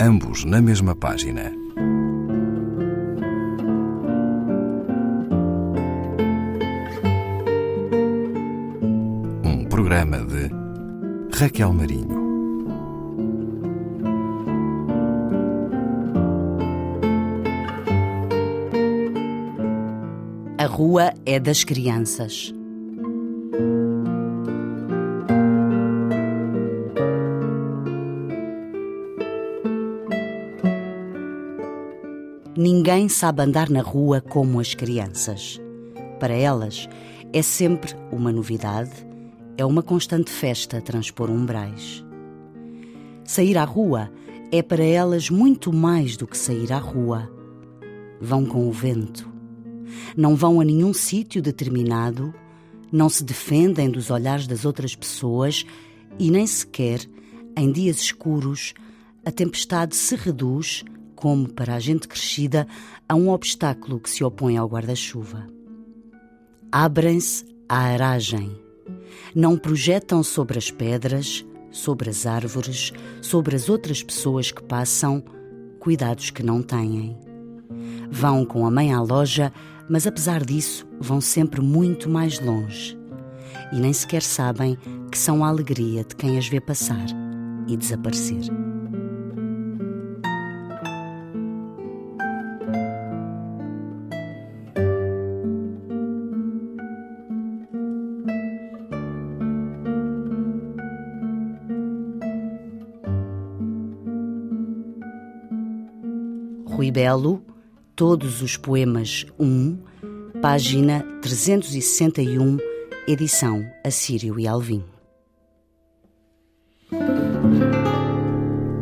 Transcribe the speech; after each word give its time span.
ambos 0.00 0.44
na 0.44 0.60
mesma 0.60 0.94
página. 0.94 1.52
Um 9.44 9.64
programa 9.66 10.18
de 10.18 10.50
Raquel 11.36 11.72
Marinho. 11.72 12.24
A 20.58 20.66
rua 20.66 21.12
é 21.26 21.38
das 21.38 21.62
crianças. 21.62 22.54
Ninguém 32.56 33.08
sabe 33.08 33.42
andar 33.42 33.68
na 33.68 33.82
rua 33.82 34.20
como 34.20 34.60
as 34.60 34.74
crianças. 34.74 35.60
Para 36.20 36.34
elas, 36.34 36.88
é 37.32 37.42
sempre 37.42 37.96
uma 38.12 38.30
novidade, 38.30 38.92
é 39.58 39.64
uma 39.64 39.82
constante 39.82 40.30
festa 40.30 40.80
transpor 40.80 41.28
umbrais. 41.30 42.04
Sair 43.24 43.58
à 43.58 43.64
rua 43.64 44.08
é 44.52 44.62
para 44.62 44.84
elas 44.84 45.28
muito 45.30 45.72
mais 45.72 46.16
do 46.16 46.28
que 46.28 46.38
sair 46.38 46.72
à 46.72 46.78
rua. 46.78 47.28
Vão 48.20 48.46
com 48.46 48.68
o 48.68 48.72
vento. 48.72 49.28
Não 50.16 50.36
vão 50.36 50.60
a 50.60 50.64
nenhum 50.64 50.94
sítio 50.94 51.42
determinado, 51.42 52.32
não 52.92 53.08
se 53.08 53.24
defendem 53.24 53.90
dos 53.90 54.10
olhares 54.10 54.46
das 54.46 54.64
outras 54.64 54.94
pessoas 54.94 55.66
e 56.20 56.30
nem 56.30 56.46
sequer, 56.46 57.00
em 57.56 57.72
dias 57.72 57.98
escuros, 57.98 58.74
a 59.24 59.32
tempestade 59.32 59.96
se 59.96 60.14
reduz 60.14 60.84
como 61.24 61.48
para 61.48 61.74
a 61.74 61.80
gente 61.80 62.06
crescida, 62.06 62.66
a 63.08 63.14
um 63.14 63.30
obstáculo 63.30 63.98
que 63.98 64.10
se 64.10 64.22
opõe 64.22 64.58
ao 64.58 64.68
guarda-chuva. 64.68 65.46
Abrem-se 66.70 67.46
à 67.66 67.78
aragem. 67.78 68.54
Não 69.34 69.56
projetam 69.56 70.22
sobre 70.22 70.58
as 70.58 70.70
pedras, 70.70 71.42
sobre 71.70 72.10
as 72.10 72.26
árvores, 72.26 72.92
sobre 73.22 73.56
as 73.56 73.70
outras 73.70 74.02
pessoas 74.02 74.52
que 74.52 74.62
passam, 74.64 75.24
cuidados 75.80 76.28
que 76.28 76.42
não 76.42 76.60
têm. 76.60 77.18
Vão 78.10 78.44
com 78.44 78.66
a 78.66 78.70
mãe 78.70 78.92
à 78.92 79.00
loja, 79.00 79.50
mas 79.88 80.06
apesar 80.06 80.44
disso, 80.44 80.86
vão 81.00 81.22
sempre 81.22 81.62
muito 81.62 82.06
mais 82.06 82.38
longe. 82.38 82.98
E 83.72 83.80
nem 83.80 83.94
sequer 83.94 84.20
sabem 84.20 84.76
que 85.10 85.16
são 85.16 85.42
a 85.42 85.48
alegria 85.48 86.04
de 86.04 86.14
quem 86.16 86.36
as 86.36 86.46
vê 86.46 86.60
passar 86.60 87.06
e 87.66 87.78
desaparecer. 87.78 88.73
Rui 106.74 106.90
Belo, 106.90 107.40
Todos 107.94 108.42
os 108.42 108.56
Poemas 108.56 109.24
1, 109.38 109.78
página 110.42 111.04
361, 111.22 112.58
edição 113.06 113.64
Assírio 113.86 114.40
e 114.40 114.48
Alvim. 114.48 114.82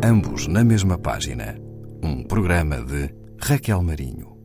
Ambos 0.02 0.46
na 0.46 0.64
mesma 0.64 0.96
página. 0.96 1.54
Um 2.02 2.24
programa 2.24 2.82
de 2.82 3.14
Raquel 3.38 3.82
Marinho. 3.82 4.41